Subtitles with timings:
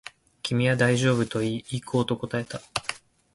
[0.41, 2.59] 君は大丈夫と言い、行こうと答えた